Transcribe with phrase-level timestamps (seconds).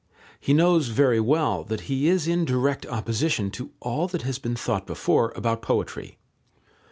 [0.39, 4.55] He knows very well that he is in direct opposition to all that has been
[4.55, 6.17] thought before about poetry.